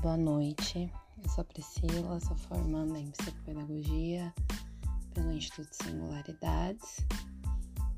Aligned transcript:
boa 0.00 0.16
noite. 0.16 0.90
Eu 1.22 1.28
sou 1.28 1.42
a 1.42 1.44
Priscila, 1.44 2.18
sou 2.20 2.34
formanda 2.34 2.98
em 2.98 3.10
psicopedagogia 3.10 4.32
pelo 5.12 5.30
Instituto 5.30 5.74
Singularidades. 5.74 7.04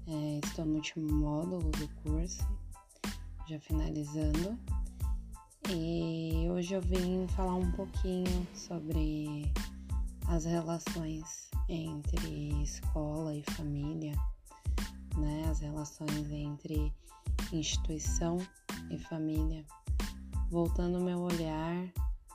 É, 0.09 0.41
estou 0.45 0.64
no 0.64 0.77
último 0.77 1.12
módulo 1.12 1.71
do 1.71 1.89
curso, 2.03 2.45
já 3.49 3.61
finalizando. 3.61 4.59
E 5.71 6.49
hoje 6.50 6.75
eu 6.75 6.82
vim 6.82 7.29
falar 7.29 7.54
um 7.54 7.71
pouquinho 7.71 8.48
sobre 8.53 9.53
as 10.27 10.45
relações 10.45 11.50
entre 11.69 12.50
escola 12.64 13.32
e 13.32 13.45
família, 13.53 14.16
né? 15.16 15.44
As 15.49 15.61
relações 15.61 16.32
entre 16.32 16.93
instituição 17.53 18.39
e 18.91 18.99
família 18.99 19.64
voltando 20.53 21.01
meu 21.01 21.21
olhar 21.21 21.91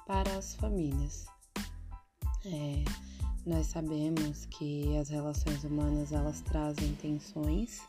para 0.08 0.40
as 0.40 0.56
famílias. 0.56 1.28
É, 2.44 2.84
nós 3.46 3.68
sabemos 3.68 4.48
que 4.48 4.98
as 4.98 5.10
relações 5.10 5.64
humanas 5.64 6.12
elas 6.12 6.42
trazem 6.42 6.96
tensões, 6.96 7.80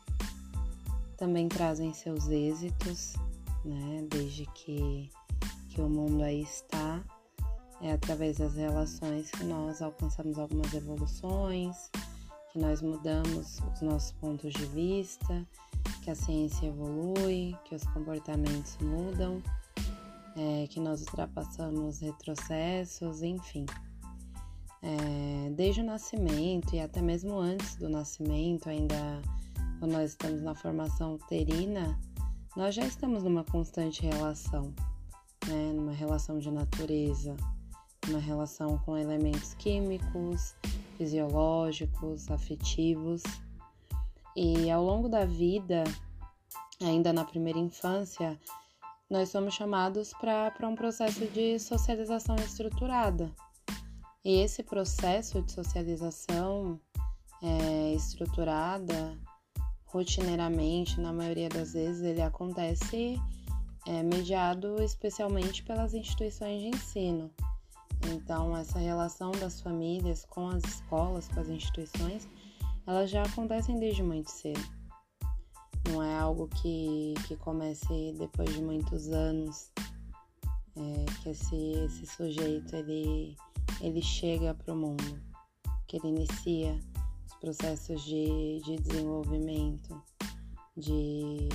também 1.17 1.49
trazem 1.49 1.91
seus 1.95 2.27
êxitos, 2.27 3.15
né? 3.65 4.05
Desde 4.07 4.45
que, 4.53 5.09
que 5.69 5.81
o 5.81 5.89
mundo 5.89 6.21
aí 6.21 6.43
está, 6.43 7.03
é 7.81 7.93
através 7.93 8.37
das 8.37 8.53
relações 8.53 9.31
que 9.31 9.43
nós 9.43 9.81
alcançamos 9.81 10.37
algumas 10.37 10.71
evoluções, 10.75 11.89
que 12.53 12.59
nós 12.59 12.83
mudamos 12.83 13.57
os 13.73 13.81
nossos 13.81 14.11
pontos 14.11 14.53
de 14.53 14.65
vista, 14.67 15.43
que 16.03 16.11
a 16.11 16.15
ciência 16.15 16.67
evolui, 16.67 17.57
que 17.65 17.73
os 17.73 17.83
comportamentos 17.85 18.77
mudam 18.79 19.41
é, 20.35 20.67
que 20.67 20.79
nós 20.79 21.01
ultrapassamos 21.01 21.99
retrocessos, 21.99 23.21
enfim. 23.21 23.65
É, 24.81 25.49
desde 25.51 25.81
o 25.81 25.83
nascimento 25.83 26.73
e 26.73 26.79
até 26.79 27.01
mesmo 27.01 27.37
antes 27.37 27.75
do 27.75 27.89
nascimento, 27.89 28.69
ainda 28.69 29.21
quando 29.79 29.93
nós 29.93 30.11
estamos 30.11 30.41
na 30.41 30.55
formação 30.55 31.15
uterina, 31.15 31.99
nós 32.55 32.75
já 32.75 32.85
estamos 32.85 33.23
numa 33.23 33.43
constante 33.43 34.01
relação, 34.01 34.73
né? 35.47 35.71
numa 35.73 35.93
relação 35.93 36.39
de 36.39 36.49
natureza, 36.51 37.35
uma 38.07 38.19
relação 38.19 38.77
com 38.79 38.97
elementos 38.97 39.53
químicos, 39.53 40.55
fisiológicos, 40.97 42.29
afetivos. 42.29 43.23
E 44.35 44.69
ao 44.69 44.83
longo 44.83 45.07
da 45.07 45.25
vida, 45.25 45.83
ainda 46.81 47.13
na 47.13 47.23
primeira 47.23 47.59
infância, 47.59 48.39
nós 49.09 49.29
somos 49.29 49.55
chamados 49.55 50.13
para 50.13 50.67
um 50.67 50.75
processo 50.75 51.25
de 51.27 51.57
socialização 51.59 52.35
estruturada. 52.35 53.33
E 54.23 54.41
esse 54.41 54.61
processo 54.61 55.41
de 55.41 55.51
socialização 55.51 56.79
é, 57.41 57.93
estruturada, 57.93 59.17
rotineiramente, 59.85 60.99
na 60.99 61.11
maioria 61.11 61.49
das 61.49 61.73
vezes, 61.73 62.03
ele 62.03 62.21
acontece 62.21 63.19
é, 63.87 64.03
mediado 64.03 64.81
especialmente 64.83 65.63
pelas 65.63 65.93
instituições 65.93 66.61
de 66.61 66.67
ensino. 66.67 67.31
Então, 68.11 68.55
essa 68.55 68.77
relação 68.77 69.31
das 69.31 69.59
famílias 69.59 70.25
com 70.25 70.49
as 70.49 70.63
escolas, 70.63 71.27
com 71.27 71.39
as 71.39 71.49
instituições, 71.49 72.29
elas 72.85 73.09
já 73.09 73.23
acontecem 73.23 73.79
desde 73.79 74.03
muito 74.03 74.29
cedo. 74.29 74.78
Não 75.87 76.03
é 76.03 76.17
algo 76.17 76.47
que, 76.47 77.13
que 77.27 77.35
comece 77.37 78.13
depois 78.17 78.53
de 78.53 78.61
muitos 78.61 79.09
anos, 79.09 79.71
é, 80.75 81.05
que 81.21 81.29
esse, 81.29 81.71
esse 81.85 82.05
sujeito 82.05 82.75
ele, 82.75 83.35
ele 83.81 84.01
chega 84.01 84.53
para 84.53 84.73
o 84.73 84.77
mundo, 84.77 85.21
que 85.87 85.97
ele 85.97 86.09
inicia 86.09 86.79
os 87.25 87.33
processos 87.35 88.03
de, 88.03 88.61
de 88.63 88.77
desenvolvimento, 88.77 90.01
de, 90.75 91.49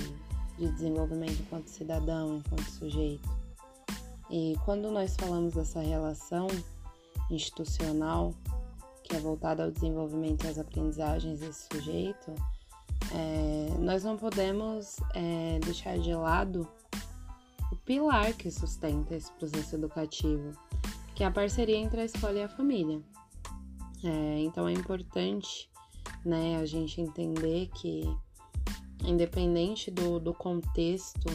de 0.57 0.71
desenvolvimento 0.71 1.39
enquanto 1.41 1.67
cidadão, 1.67 2.37
enquanto 2.37 2.69
sujeito. 2.71 3.29
E 4.29 4.55
quando 4.65 4.89
nós 4.91 5.15
falamos 5.15 5.53
dessa 5.53 5.79
relação 5.81 6.47
institucional, 7.29 8.33
que 9.03 9.15
é 9.15 9.19
voltada 9.19 9.63
ao 9.63 9.71
desenvolvimento 9.71 10.45
e 10.45 10.47
às 10.47 10.57
aprendizagens 10.57 11.39
desse 11.39 11.67
sujeito, 11.71 12.33
é, 13.15 13.77
nós 13.79 14.03
não 14.03 14.17
podemos 14.17 14.97
é, 15.13 15.57
deixar 15.63 15.97
de 15.97 16.13
lado 16.13 16.67
o 17.71 17.75
pilar 17.77 18.33
que 18.33 18.51
sustenta 18.51 19.15
esse 19.15 19.31
processo 19.31 19.75
educativo, 19.75 20.51
que 21.15 21.23
é 21.23 21.27
a 21.27 21.31
parceria 21.31 21.77
entre 21.77 22.01
a 22.01 22.05
escola 22.05 22.33
e 22.33 22.43
a 22.43 22.49
família. 22.49 23.01
É, 24.03 24.39
então 24.39 24.67
é 24.67 24.73
importante 24.73 25.69
né, 26.25 26.57
a 26.57 26.65
gente 26.65 26.99
entender 26.99 27.69
que, 27.73 28.03
independente 29.05 29.89
do, 29.89 30.19
do 30.19 30.33
contexto, 30.33 31.25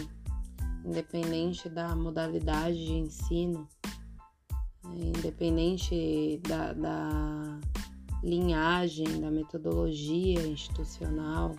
independente 0.85 1.67
da 1.69 1.97
modalidade 1.97 2.77
de 2.77 2.93
ensino, 2.93 3.67
independente 4.85 6.41
da, 6.47 6.73
da 6.75 7.61
linhagem, 8.23 9.21
da 9.21 9.31
metodologia 9.31 10.47
institucional, 10.47 11.57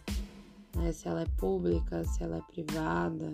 né? 0.76 0.92
se 0.92 1.08
ela 1.08 1.22
é 1.22 1.28
pública, 1.38 2.04
se 2.04 2.24
ela 2.24 2.38
é 2.38 2.42
privada. 2.42 3.32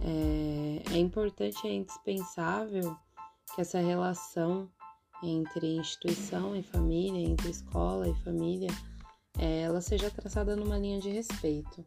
É, 0.00 0.82
é 0.94 0.98
importante 0.98 1.66
é 1.66 1.72
indispensável 1.72 2.96
que 3.54 3.60
essa 3.60 3.80
relação 3.80 4.68
entre 5.22 5.76
instituição 5.76 6.54
e 6.54 6.62
família, 6.62 7.20
entre 7.20 7.50
escola 7.50 8.08
e 8.08 8.14
família, 8.22 8.70
é, 9.38 9.62
ela 9.62 9.80
seja 9.80 10.10
traçada 10.10 10.54
numa 10.54 10.78
linha 10.78 11.00
de 11.00 11.10
respeito. 11.10 11.84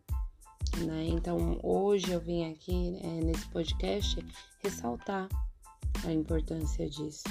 Né? 0.86 1.08
Então, 1.08 1.59
hoje 1.63 2.12
eu 2.12 2.19
vim 2.19 2.52
aqui 2.52 3.00
é, 3.02 3.22
nesse 3.22 3.48
podcast 3.50 4.25
ressaltar 4.63 5.28
a 6.06 6.12
importância 6.12 6.90
disso 6.90 7.24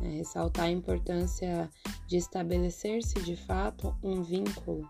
é, 0.00 0.08
ressaltar 0.08 0.66
a 0.66 0.70
importância 0.70 1.70
de 2.06 2.16
estabelecer-se 2.16 3.20
de 3.22 3.36
fato 3.36 3.94
um 4.02 4.22
vínculo 4.22 4.88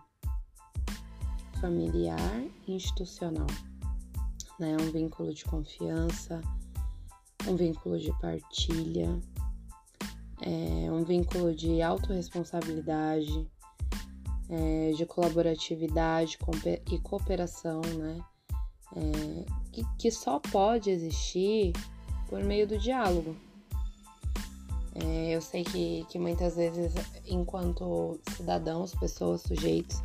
familiar 1.59 2.43
institucional, 2.67 3.47
né? 4.59 4.75
um 4.81 4.91
vínculo 4.91 5.33
de 5.33 5.45
confiança, 5.45 6.41
um 7.47 7.55
vínculo 7.55 7.99
de 7.99 8.11
partilha, 8.19 9.19
é, 10.41 10.91
um 10.91 11.03
vínculo 11.03 11.53
de 11.53 11.81
autorresponsabilidade, 11.81 13.47
é, 14.49 14.91
de 14.91 15.05
colaboratividade 15.05 16.37
e 16.91 16.99
cooperação, 16.99 17.81
né? 17.97 18.19
É, 18.93 19.45
que, 19.71 19.83
que 19.97 20.11
só 20.11 20.39
pode 20.39 20.89
existir 20.89 21.71
por 22.27 22.43
meio 22.43 22.67
do 22.67 22.77
diálogo. 22.77 23.35
É, 24.95 25.31
eu 25.31 25.41
sei 25.41 25.63
que, 25.63 26.05
que 26.09 26.19
muitas 26.19 26.55
vezes, 26.55 26.93
enquanto 27.25 28.19
cidadãos, 28.35 28.93
pessoas, 28.95 29.41
sujeitos, 29.41 30.01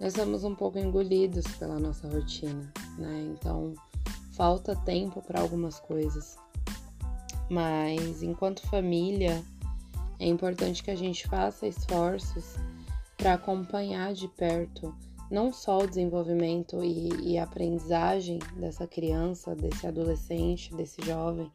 nós 0.00 0.14
somos 0.14 0.44
um 0.44 0.54
pouco 0.54 0.78
engolidos 0.78 1.44
pela 1.56 1.78
nossa 1.78 2.08
rotina, 2.08 2.72
né? 2.98 3.32
Então, 3.32 3.74
falta 4.32 4.74
tempo 4.76 5.22
para 5.22 5.40
algumas 5.40 5.78
coisas. 5.80 6.36
Mas, 7.50 8.22
enquanto 8.22 8.66
família, 8.68 9.42
é 10.18 10.26
importante 10.26 10.82
que 10.82 10.90
a 10.90 10.96
gente 10.96 11.26
faça 11.28 11.66
esforços 11.66 12.56
para 13.16 13.34
acompanhar 13.34 14.12
de 14.12 14.28
perto 14.28 14.94
não 15.30 15.52
só 15.52 15.78
o 15.78 15.86
desenvolvimento 15.86 16.82
e, 16.82 17.32
e 17.32 17.38
aprendizagem 17.38 18.38
dessa 18.56 18.86
criança, 18.86 19.54
desse 19.54 19.86
adolescente, 19.86 20.74
desse 20.74 21.04
jovem, 21.04 21.50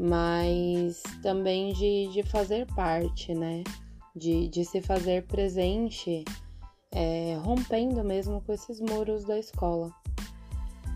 mas 0.00 1.02
também 1.22 1.74
de, 1.74 2.08
de 2.08 2.22
fazer 2.22 2.66
parte, 2.74 3.34
né? 3.34 3.62
De, 4.16 4.48
de 4.48 4.64
se 4.64 4.80
fazer 4.80 5.26
presente, 5.26 6.24
é, 6.90 7.36
rompendo 7.42 8.02
mesmo 8.02 8.40
com 8.40 8.52
esses 8.52 8.80
muros 8.80 9.24
da 9.26 9.38
escola, 9.38 9.92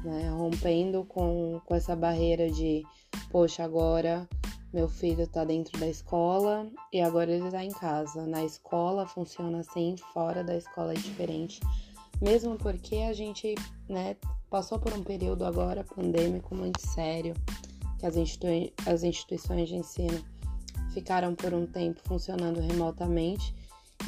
né? 0.02 0.30
Rompendo 0.30 1.04
com, 1.04 1.60
com 1.66 1.74
essa 1.74 1.94
barreira 1.94 2.50
de, 2.50 2.82
poxa, 3.30 3.62
agora 3.62 4.26
meu 4.72 4.88
filho 4.88 5.26
tá 5.28 5.44
dentro 5.44 5.78
da 5.78 5.86
escola 5.86 6.66
e 6.90 7.02
agora 7.02 7.30
ele 7.30 7.50
tá 7.50 7.62
em 7.62 7.70
casa. 7.70 8.26
Na 8.26 8.42
escola 8.42 9.06
funciona 9.06 9.60
assim, 9.60 9.96
fora 10.14 10.42
da 10.42 10.56
escola 10.56 10.92
é 10.92 10.96
diferente. 10.96 11.60
Mesmo 12.22 12.56
porque 12.56 12.96
a 12.96 13.12
gente, 13.12 13.54
né, 13.86 14.16
passou 14.48 14.78
por 14.78 14.94
um 14.94 15.02
período 15.04 15.44
agora 15.44 15.84
pandêmico 15.84 16.54
muito 16.54 16.80
sério 16.80 17.34
que 18.04 18.06
as, 18.06 18.16
institui 18.16 18.72
as 18.84 19.02
instituições 19.02 19.68
de 19.68 19.76
ensino 19.76 20.22
ficaram 20.92 21.34
por 21.34 21.54
um 21.54 21.66
tempo 21.66 22.00
funcionando 22.04 22.60
remotamente 22.60 23.54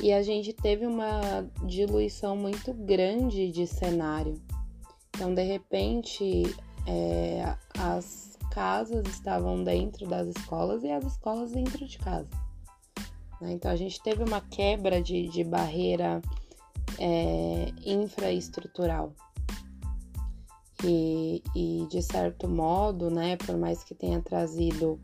e 0.01 0.13
a 0.13 0.23
gente 0.23 0.53
teve 0.53 0.85
uma 0.85 1.49
diluição 1.65 2.37
muito 2.37 2.75
grande 2.75 3.51
de 3.51 3.67
cenário. 3.67 4.39
Então, 5.15 5.35
de 5.35 5.43
repente, 5.43 6.43
é, 6.87 7.57
as 7.79 8.37
casas 8.51 9.07
estavam 9.09 9.65
dentro 9.65 10.07
das 10.07 10.29
escolas 10.29 10.85
e 10.85 10.91
as 10.91 11.05
escolas 11.05 11.53
dentro 11.53 11.87
de 11.87 11.99
casa. 11.99 12.29
Né? 13.41 13.53
Então 13.53 13.71
a 13.71 13.77
gente 13.77 14.03
teve 14.03 14.23
uma 14.23 14.43
quebra 14.43 15.01
de, 15.01 15.29
de 15.29 15.43
barreira 15.43 16.21
é, 16.99 17.73
infraestrutural. 17.85 19.15
E, 20.85 21.43
e, 21.55 21.87
de 21.91 22.03
certo 22.03 22.49
modo, 22.49 23.11
né, 23.11 23.37
por 23.37 23.57
mais 23.57 23.83
que 23.83 23.95
tenha 23.95 24.21
trazido 24.21 25.01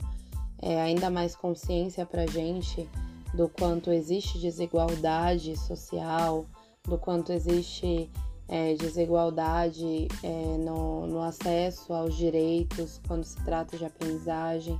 é, 0.60 0.80
ainda 0.80 1.10
mais 1.10 1.34
consciência 1.34 2.04
para 2.04 2.26
gente 2.26 2.88
do 3.34 3.48
quanto 3.48 3.90
existe 3.90 4.38
desigualdade 4.38 5.56
social, 5.56 6.46
do 6.84 6.98
quanto 6.98 7.32
existe 7.32 8.10
é, 8.48 8.74
desigualdade 8.74 10.08
é, 10.22 10.58
no, 10.58 11.06
no, 11.06 11.22
acesso 11.22 11.92
aos 11.92 12.14
direitos 12.14 13.00
quando 13.06 13.24
se 13.24 13.42
trata 13.44 13.78
de 13.78 13.84
aprendizagem 13.84 14.78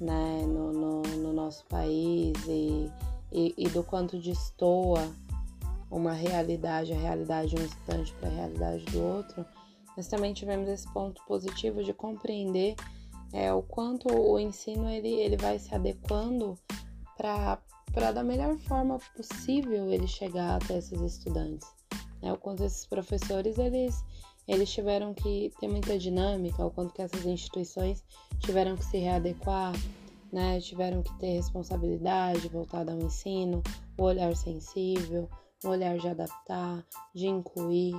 né, 0.00 0.44
no, 0.46 0.72
no, 0.72 1.02
no 1.02 1.32
nosso 1.32 1.64
país 1.66 2.34
e, 2.46 2.90
e, 3.32 3.54
e, 3.56 3.68
do 3.68 3.82
quanto 3.82 4.18
destoa 4.18 5.10
uma 5.90 6.12
realidade, 6.12 6.92
a 6.92 6.98
realidade 6.98 7.54
de 7.54 7.62
um 7.62 7.64
estudante 7.64 8.12
para 8.14 8.28
a 8.28 8.32
realidade 8.32 8.84
do 8.86 9.02
outro, 9.02 9.44
nós 9.96 10.08
também 10.08 10.32
tivemos 10.32 10.68
esse 10.68 10.92
ponto 10.92 11.22
positivo 11.26 11.82
de 11.82 11.92
compreender 11.92 12.74
é, 13.32 13.52
o 13.52 13.62
quanto 13.62 14.08
o 14.08 14.38
ensino 14.38 14.88
ele, 14.88 15.12
ele 15.12 15.36
vai 15.36 15.58
se 15.58 15.74
adequando 15.74 16.56
para 17.16 18.12
da 18.12 18.22
melhor 18.22 18.56
forma 18.58 18.98
possível 19.16 19.90
ele 19.90 20.06
chegar 20.06 20.56
até 20.56 20.78
esses 20.78 21.00
estudantes. 21.00 21.68
Né? 22.22 22.32
O 22.32 22.38
quanto 22.38 22.64
esses 22.64 22.86
professores 22.86 23.58
eles, 23.58 24.04
eles 24.46 24.72
tiveram 24.72 25.12
que 25.12 25.52
ter 25.58 25.68
muita 25.68 25.98
dinâmica, 25.98 26.64
o 26.64 26.70
quanto 26.70 26.94
que 26.94 27.02
essas 27.02 27.26
instituições 27.26 28.04
tiveram 28.38 28.76
que 28.76 28.84
se 28.84 28.98
readequar, 28.98 29.72
né? 30.32 30.60
tiveram 30.60 31.02
que 31.02 31.12
ter 31.18 31.34
responsabilidade 31.34 32.48
voltada 32.48 32.92
ao 32.92 32.98
ensino, 32.98 33.62
o 33.98 34.04
olhar 34.04 34.34
sensível, 34.36 35.28
o 35.64 35.68
olhar 35.68 35.98
de 35.98 36.08
adaptar, 36.08 36.84
de 37.14 37.26
incluir. 37.26 37.94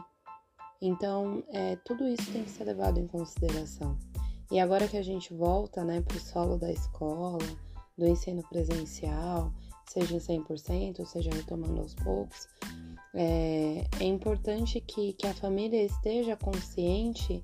Então, 0.87 1.43
é, 1.49 1.75
tudo 1.77 2.07
isso 2.07 2.31
tem 2.31 2.43
que 2.43 2.49
ser 2.49 2.65
levado 2.65 2.99
em 2.99 3.07
consideração. 3.07 3.97
E 4.51 4.59
agora 4.59 4.87
que 4.87 4.97
a 4.97 5.03
gente 5.03 5.33
volta 5.33 5.83
né, 5.83 6.01
para 6.01 6.17
o 6.17 6.19
solo 6.19 6.57
da 6.57 6.71
escola, 6.71 7.39
do 7.97 8.07
ensino 8.07 8.43
presencial, 8.49 9.51
seja 9.87 10.15
em 10.15 10.19
100%, 10.19 11.05
seja 11.05 11.31
retomando 11.31 11.81
aos 11.81 11.95
poucos, 11.95 12.47
é, 13.13 13.85
é 13.99 14.03
importante 14.03 14.79
que, 14.81 15.13
que 15.13 15.25
a 15.25 15.33
família 15.33 15.83
esteja 15.83 16.35
consciente 16.35 17.43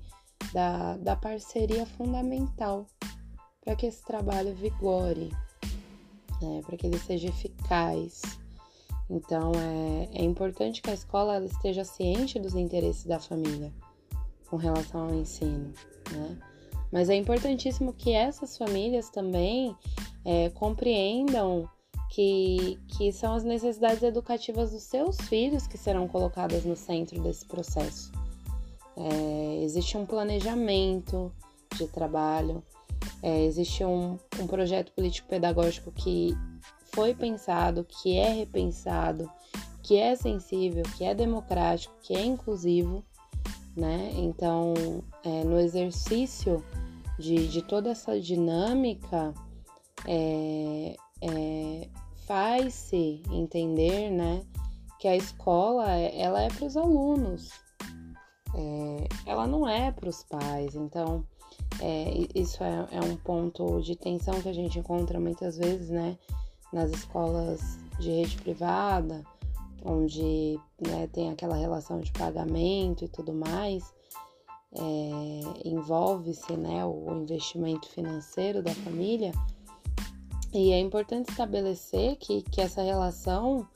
da, 0.52 0.96
da 0.98 1.16
parceria 1.16 1.86
fundamental 1.86 2.86
para 3.64 3.74
que 3.74 3.86
esse 3.86 4.04
trabalho 4.04 4.54
vigore, 4.54 5.30
né, 6.40 6.60
para 6.64 6.76
que 6.76 6.86
ele 6.86 6.98
seja 6.98 7.28
eficaz. 7.28 8.20
Então, 9.10 9.52
é, 9.54 10.20
é 10.20 10.24
importante 10.24 10.80
que 10.80 10.90
a 10.90 10.94
escola 10.94 11.44
esteja 11.44 11.84
ciente 11.84 12.38
dos 12.38 12.54
interesses 12.54 13.04
da 13.04 13.18
família 13.18 13.72
com 14.48 14.56
relação 14.56 15.08
ao 15.08 15.14
ensino, 15.14 15.72
né? 16.10 16.38
Mas 16.90 17.08
é 17.08 17.14
importantíssimo 17.14 17.94
que 17.94 18.12
essas 18.12 18.56
famílias 18.58 19.08
também 19.08 19.74
é, 20.24 20.50
compreendam 20.50 21.68
que, 22.10 22.78
que 22.88 23.10
são 23.10 23.32
as 23.34 23.42
necessidades 23.42 24.02
educativas 24.02 24.72
dos 24.72 24.82
seus 24.82 25.16
filhos 25.22 25.66
que 25.66 25.78
serão 25.78 26.06
colocadas 26.06 26.66
no 26.66 26.76
centro 26.76 27.18
desse 27.22 27.46
processo. 27.46 28.12
É, 28.94 29.62
existe 29.62 29.96
um 29.96 30.04
planejamento 30.04 31.32
de 31.78 31.88
trabalho, 31.88 32.62
é, 33.22 33.44
existe 33.44 33.82
um, 33.82 34.18
um 34.38 34.46
projeto 34.46 34.92
político-pedagógico 34.92 35.90
que 35.92 36.36
foi 36.94 37.14
pensado, 37.14 37.84
que 37.84 38.16
é 38.16 38.28
repensado, 38.28 39.30
que 39.82 39.96
é 39.98 40.14
sensível, 40.14 40.82
que 40.96 41.04
é 41.04 41.14
democrático, 41.14 41.94
que 42.02 42.14
é 42.14 42.24
inclusivo, 42.24 43.04
né? 43.76 44.12
Então, 44.14 44.74
é, 45.24 45.44
no 45.44 45.58
exercício 45.58 46.64
de, 47.18 47.48
de 47.48 47.62
toda 47.62 47.90
essa 47.90 48.20
dinâmica, 48.20 49.34
é, 50.06 50.96
é, 51.20 51.88
faz-se 52.26 53.22
entender, 53.30 54.10
né, 54.10 54.42
que 54.98 55.08
a 55.08 55.16
escola 55.16 55.90
ela 55.90 56.42
é 56.42 56.48
para 56.48 56.66
os 56.66 56.76
alunos, 56.76 57.50
é, 58.54 59.08
ela 59.26 59.46
não 59.46 59.68
é 59.68 59.90
para 59.90 60.08
os 60.08 60.22
pais. 60.24 60.74
Então, 60.74 61.24
é, 61.80 62.26
isso 62.34 62.62
é, 62.62 62.86
é, 62.90 63.00
um 63.00 63.16
ponto 63.16 63.80
de 63.80 63.96
tensão 63.96 64.40
que 64.40 64.48
a 64.48 64.52
gente 64.52 64.78
encontra 64.78 65.18
muitas 65.18 65.56
vezes, 65.56 65.90
né, 65.90 66.16
nas 66.72 66.90
escolas 66.90 67.78
de 67.98 68.10
rede 68.10 68.36
privada, 68.36 69.24
onde 69.84 70.58
né, 70.80 71.08
tem 71.12 71.30
aquela 71.30 71.56
relação 71.56 72.00
de 72.00 72.12
pagamento 72.12 73.04
e 73.04 73.08
tudo 73.08 73.32
mais 73.32 73.92
é, 74.74 75.68
envolve-se 75.68 76.56
né, 76.56 76.84
o 76.84 77.12
investimento 77.14 77.88
financeiro 77.88 78.62
da 78.62 78.74
família. 78.74 79.32
E 80.52 80.72
é 80.72 80.80
importante 80.80 81.30
estabelecer 81.30 82.16
que, 82.16 82.42
que 82.42 82.60
essa 82.60 82.82
relação 82.82 83.66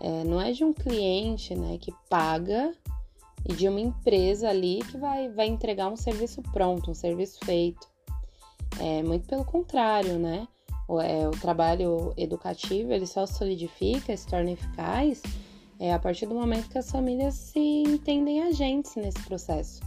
é, 0.00 0.24
não 0.24 0.40
é 0.40 0.52
de 0.52 0.64
um 0.64 0.72
cliente 0.72 1.54
né, 1.54 1.78
que 1.78 1.92
paga 2.08 2.72
e 3.44 3.52
de 3.54 3.68
uma 3.68 3.80
empresa 3.80 4.48
ali 4.48 4.80
que 4.90 4.96
vai, 4.96 5.28
vai 5.28 5.46
entregar 5.46 5.88
um 5.88 5.96
serviço 5.96 6.42
pronto, 6.52 6.90
um 6.90 6.94
serviço 6.94 7.38
feito. 7.44 7.88
É 8.80 9.02
muito 9.02 9.26
pelo 9.26 9.44
contrário, 9.44 10.18
né? 10.18 10.48
O, 10.92 11.00
é, 11.00 11.26
o 11.26 11.30
trabalho 11.30 12.12
educativo 12.18 12.92
ele 12.92 13.06
só 13.06 13.24
solidifica, 13.24 14.14
se 14.14 14.26
torna 14.26 14.50
eficaz 14.50 15.22
é, 15.80 15.90
a 15.90 15.98
partir 15.98 16.26
do 16.26 16.34
momento 16.34 16.68
que 16.68 16.76
as 16.76 16.90
famílias 16.90 17.32
se 17.32 17.58
entendem 17.58 18.42
agentes 18.42 18.94
nesse 18.96 19.18
processo. 19.22 19.80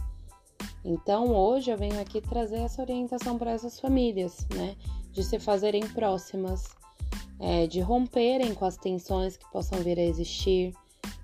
Então, 0.84 1.28
hoje 1.28 1.70
eu 1.70 1.78
venho 1.78 2.00
aqui 2.00 2.20
trazer 2.20 2.56
essa 2.56 2.82
orientação 2.82 3.38
para 3.38 3.52
essas 3.52 3.78
famílias, 3.78 4.48
né? 4.52 4.74
De 5.12 5.22
se 5.22 5.38
fazerem 5.38 5.86
próximas, 5.86 6.64
é, 7.38 7.68
de 7.68 7.78
romperem 7.78 8.52
com 8.52 8.64
as 8.64 8.76
tensões 8.76 9.36
que 9.36 9.48
possam 9.52 9.78
vir 9.78 10.00
a 10.00 10.04
existir, 10.04 10.74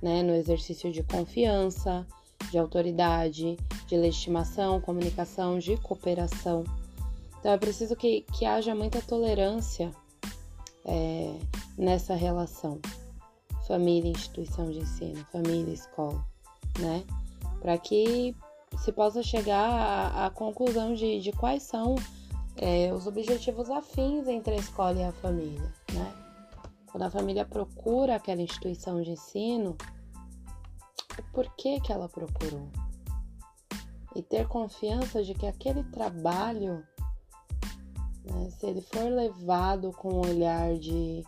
né? 0.01 0.23
No 0.23 0.33
exercício 0.33 0.93
de 0.93 1.03
confiança, 1.03 2.07
de 2.53 2.57
autoridade, 2.57 3.57
de 3.89 3.97
legitimação, 3.97 4.81
comunicação, 4.81 5.59
de 5.59 5.77
cooperação. 5.79 6.63
Então, 7.43 7.51
é 7.51 7.59
preciso 7.59 7.97
que, 7.97 8.21
que 8.33 8.45
haja 8.45 8.73
muita 8.73 9.03
tolerância 9.03 9.91
é, 10.85 11.37
nessa 11.77 12.15
relação. 12.15 12.81
Família, 13.67 14.13
instituição 14.13 14.71
de 14.71 14.79
ensino, 14.79 15.27
família, 15.33 15.75
escola, 15.75 16.25
né? 16.79 17.03
Para 17.61 17.77
que 17.79 18.33
se 18.79 18.93
possa 18.93 19.25
chegar 19.25 20.15
à, 20.15 20.31
conclusão 20.31 20.95
de, 20.95 21.19
de, 21.19 21.33
quais 21.33 21.65
são 21.65 21.97
é, 22.57 22.95
os 22.95 23.09
objetivos 23.09 23.69
afins 23.71 24.29
entre 24.29 24.55
a 24.55 24.59
escola 24.59 25.01
e 25.01 25.03
a 25.03 25.11
família, 25.11 25.75
né? 25.93 26.15
Quando 26.93 27.03
a 27.03 27.11
família 27.11 27.45
procura 27.45 28.15
aquela 28.15 28.41
instituição 28.41 29.03
de 29.03 29.11
ensino, 29.11 29.77
o 31.19 31.23
porquê 31.33 31.81
que 31.81 31.91
ela 31.91 32.09
procurou? 32.09 32.69
E 34.15 34.23
ter 34.23 34.47
confiança 34.47 35.25
de 35.25 35.35
que 35.35 35.47
aquele 35.47 35.83
trabalho, 35.83 36.87
né, 38.25 38.51
se 38.51 38.67
ele 38.67 38.81
for 38.81 39.05
levado 39.05 39.93
com 39.93 40.15
um 40.15 40.21
olhar 40.21 40.77
de, 40.79 41.25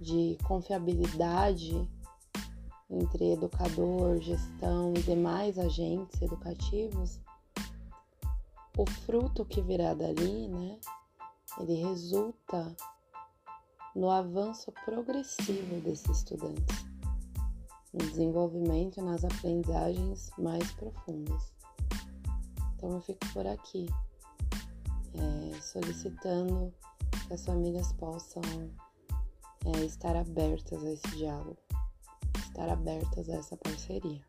de 0.00 0.36
confiabilidade, 0.44 1.88
entre 2.90 3.32
educador, 3.32 4.20
gestão 4.20 4.92
e 4.94 5.02
demais 5.02 5.58
agentes 5.58 6.20
educativos, 6.20 7.20
o 8.76 8.86
fruto 8.86 9.44
que 9.44 9.62
virá 9.62 9.94
dali, 9.94 10.48
né, 10.48 10.78
ele 11.58 11.74
resulta 11.74 12.74
no 13.94 14.10
avanço 14.10 14.72
progressivo 14.84 15.80
desses 15.80 16.18
estudantes, 16.18 16.84
no 17.92 17.98
desenvolvimento 17.98 18.98
e 18.98 19.02
nas 19.02 19.24
aprendizagens 19.24 20.30
mais 20.38 20.70
profundas. 20.72 21.52
Então 22.76 22.92
eu 22.92 23.00
fico 23.00 23.20
por 23.32 23.46
aqui, 23.46 23.86
é, 25.14 25.60
solicitando 25.60 26.72
que 27.26 27.34
as 27.34 27.44
famílias 27.44 27.92
possam 27.94 28.42
é, 29.66 29.84
estar 29.84 30.16
abertas 30.16 30.84
a 30.84 30.90
esse 30.90 31.16
diálogo 31.16 31.58
estar 32.52 32.68
abertas 32.68 33.28
a 33.30 33.34
essa 33.34 33.56
parceria. 33.56 34.20